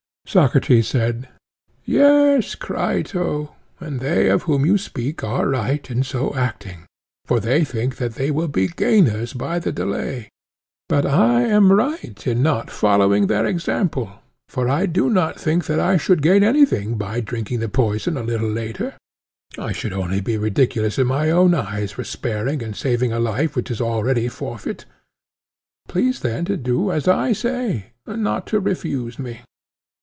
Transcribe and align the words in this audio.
Socrates 0.27 0.87
said: 0.87 1.27
Yes, 1.83 2.55
Crito, 2.55 3.53
and 3.81 3.99
they 3.99 4.29
of 4.29 4.43
whom 4.43 4.65
you 4.65 4.77
speak 4.77 5.25
are 5.25 5.49
right 5.49 5.91
in 5.91 6.03
so 6.03 6.33
acting, 6.35 6.85
for 7.25 7.41
they 7.41 7.65
think 7.65 7.97
that 7.97 8.15
they 8.15 8.31
will 8.31 8.47
be 8.47 8.69
gainers 8.69 9.33
by 9.33 9.59
the 9.59 9.73
delay; 9.73 10.29
but 10.87 11.05
I 11.05 11.41
am 11.41 11.69
right 11.69 12.25
in 12.25 12.41
not 12.41 12.71
following 12.71 13.27
their 13.27 13.45
example, 13.45 14.21
for 14.47 14.69
I 14.69 14.85
do 14.85 15.09
not 15.09 15.37
think 15.37 15.65
that 15.65 15.81
I 15.81 15.97
should 15.97 16.21
gain 16.21 16.43
anything 16.45 16.95
by 16.97 17.19
drinking 17.19 17.59
the 17.59 17.67
poison 17.67 18.15
a 18.15 18.23
little 18.23 18.49
later; 18.51 18.93
I 19.59 19.73
should 19.73 19.91
only 19.91 20.21
be 20.21 20.37
ridiculous 20.37 20.97
in 20.97 21.07
my 21.07 21.29
own 21.29 21.53
eyes 21.53 21.91
for 21.91 22.05
sparing 22.05 22.63
and 22.63 22.73
saving 22.73 23.11
a 23.11 23.19
life 23.19 23.53
which 23.57 23.69
is 23.69 23.81
already 23.81 24.29
forfeit. 24.29 24.85
Please 25.89 26.21
then 26.21 26.45
to 26.45 26.55
do 26.55 26.89
as 26.89 27.05
I 27.05 27.33
say, 27.33 27.87
and 28.05 28.23
not 28.23 28.47
to 28.47 28.61
refuse 28.61 29.19
me. 29.19 29.41